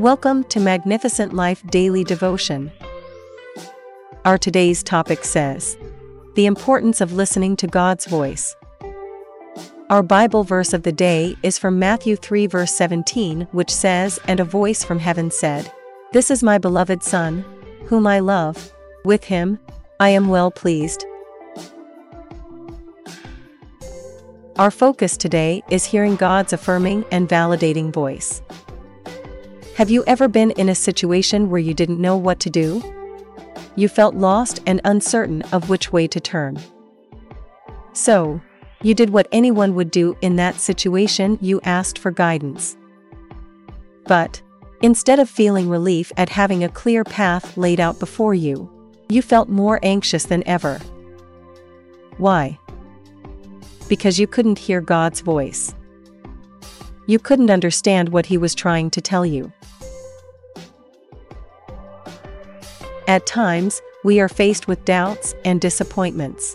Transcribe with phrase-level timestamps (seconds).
[0.00, 2.72] Welcome to Magnificent Life Daily Devotion.
[4.24, 5.76] Our today's topic says
[6.36, 8.56] The importance of listening to God's voice.
[9.90, 14.40] Our Bible verse of the day is from Matthew 3, verse 17, which says, And
[14.40, 15.70] a voice from heaven said,
[16.14, 17.44] This is my beloved Son,
[17.84, 18.72] whom I love.
[19.04, 19.58] With him,
[20.00, 21.04] I am well pleased.
[24.56, 28.40] Our focus today is hearing God's affirming and validating voice.
[29.80, 32.82] Have you ever been in a situation where you didn't know what to do?
[33.76, 36.60] You felt lost and uncertain of which way to turn.
[37.94, 38.42] So,
[38.82, 42.76] you did what anyone would do in that situation, you asked for guidance.
[44.04, 44.42] But,
[44.82, 48.70] instead of feeling relief at having a clear path laid out before you,
[49.08, 50.78] you felt more anxious than ever.
[52.18, 52.58] Why?
[53.88, 55.74] Because you couldn't hear God's voice.
[57.06, 59.50] You couldn't understand what He was trying to tell you.
[63.10, 66.54] At times, we are faced with doubts and disappointments.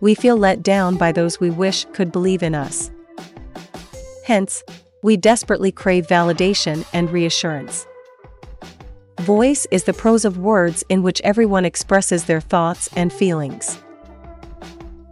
[0.00, 2.90] We feel let down by those we wish could believe in us.
[4.24, 4.64] Hence,
[5.00, 7.86] we desperately crave validation and reassurance.
[9.20, 13.78] Voice is the prose of words in which everyone expresses their thoughts and feelings.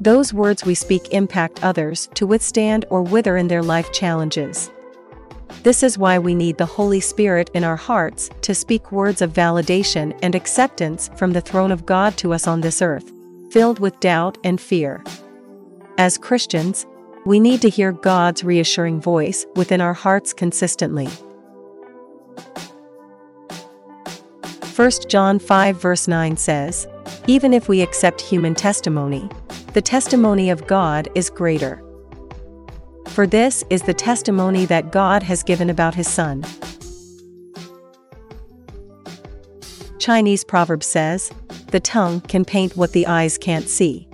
[0.00, 4.72] Those words we speak impact others to withstand or wither in their life challenges.
[5.62, 9.32] This is why we need the Holy Spirit in our hearts to speak words of
[9.32, 13.12] validation and acceptance from the throne of God to us on this earth,
[13.50, 15.04] filled with doubt and fear.
[15.98, 16.86] As Christians,
[17.26, 21.08] we need to hear God's reassuring voice within our hearts consistently.
[24.76, 26.86] 1 John 5 verse 9 says,
[27.26, 29.28] Even if we accept human testimony,
[29.74, 31.82] the testimony of God is greater.
[33.20, 36.42] For this is the testimony that God has given about his Son.
[39.98, 41.30] Chinese proverb says,
[41.66, 44.08] the tongue can paint what the eyes can't see.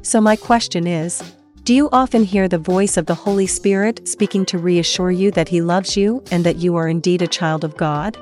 [0.00, 1.22] So, my question is
[1.64, 5.50] Do you often hear the voice of the Holy Spirit speaking to reassure you that
[5.50, 8.16] He loves you and that you are indeed a child of God?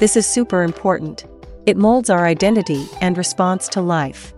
[0.00, 1.26] This is super important.
[1.66, 4.32] It molds our identity and response to life.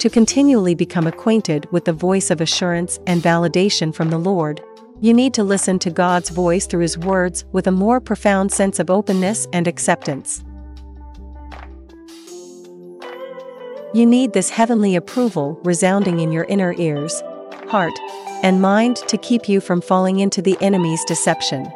[0.00, 4.62] To continually become acquainted with the voice of assurance and validation from the Lord,
[5.00, 8.78] you need to listen to God's voice through His words with a more profound sense
[8.78, 10.44] of openness and acceptance.
[13.94, 17.22] You need this heavenly approval resounding in your inner ears,
[17.68, 17.98] heart,
[18.42, 21.72] and mind to keep you from falling into the enemy's deception.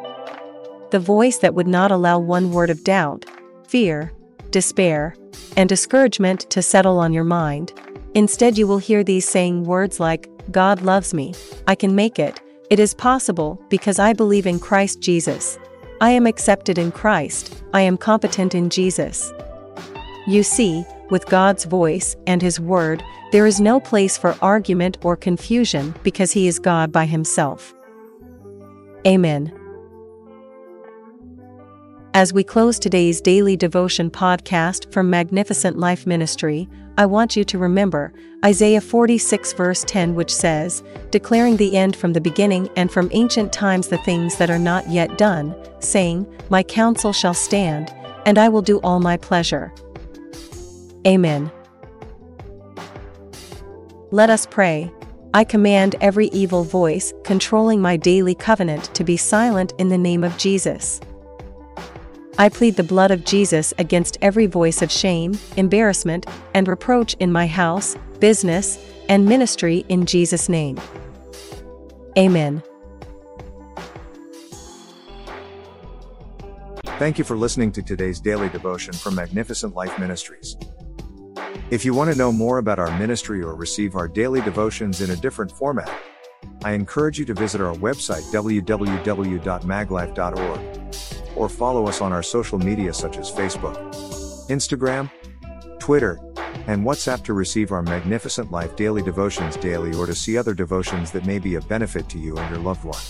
[0.91, 3.25] The voice that would not allow one word of doubt,
[3.67, 4.11] fear,
[4.51, 5.15] despair,
[5.57, 7.73] and discouragement to settle on your mind,
[8.13, 11.33] Instead, you will hear these saying words like, God loves me,
[11.67, 15.57] I can make it, it is possible because I believe in Christ Jesus.
[16.01, 19.31] I am accepted in Christ, I am competent in Jesus.
[20.27, 25.15] You see, with God's voice and His Word, there is no place for argument or
[25.15, 27.73] confusion because He is God by Himself.
[29.07, 29.60] Amen.
[32.13, 36.67] As we close today's daily devotion podcast from Magnificent Life Ministry,
[36.97, 38.11] I want you to remember
[38.43, 43.53] Isaiah 46 verse 10 which says, declaring the end from the beginning and from ancient
[43.53, 47.95] times the things that are not yet done, saying, My counsel shall stand,
[48.25, 49.73] and I will do all my pleasure.
[51.07, 51.49] Amen.
[54.11, 54.91] Let us pray.
[55.33, 60.25] I command every evil voice controlling my daily covenant to be silent in the name
[60.25, 60.99] of Jesus.
[62.37, 67.31] I plead the blood of Jesus against every voice of shame, embarrassment, and reproach in
[67.31, 70.79] my house, business, and ministry in Jesus' name.
[72.17, 72.63] Amen.
[76.97, 80.55] Thank you for listening to today's daily devotion from Magnificent Life Ministries.
[81.71, 85.09] If you want to know more about our ministry or receive our daily devotions in
[85.09, 85.91] a different format,
[86.63, 92.93] I encourage you to visit our website www.maglife.org or follow us on our social media
[92.93, 93.75] such as Facebook,
[94.47, 95.09] Instagram,
[95.79, 96.19] Twitter,
[96.67, 101.11] and WhatsApp to receive our magnificent life daily devotions daily or to see other devotions
[101.11, 103.01] that may be of benefit to you and your loved one.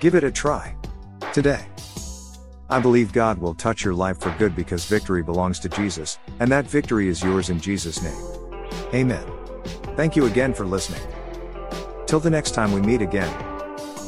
[0.00, 0.76] Give it a try
[1.32, 1.66] today.
[2.68, 6.50] I believe God will touch your life for good because victory belongs to Jesus, and
[6.50, 8.62] that victory is yours in Jesus' name.
[8.92, 9.24] Amen.
[9.96, 11.02] Thank you again for listening.
[12.06, 13.55] Till the next time we meet again.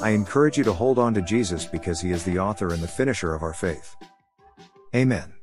[0.00, 2.88] I encourage you to hold on to Jesus because he is the author and the
[2.88, 3.96] finisher of our faith.
[4.94, 5.32] Amen.